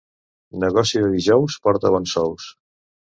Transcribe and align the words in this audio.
Negoci 0.63 1.03
de 1.03 1.11
dijous 1.17 1.59
porta 1.67 1.93
bons 1.97 2.15
sous. 2.19 2.49